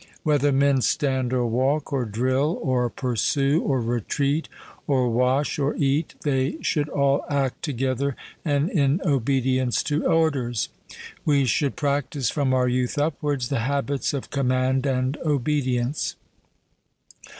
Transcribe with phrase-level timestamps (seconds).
[0.23, 4.49] Whether men stand or walk, or drill, or pursue, or retreat,
[4.87, 10.69] or wash, or eat, they should all act together and in obedience to orders.
[11.23, 16.15] We should practise from our youth upwards the habits of command and obedience.